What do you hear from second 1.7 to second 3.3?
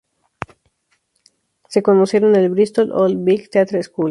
conocieron en el Bristol Old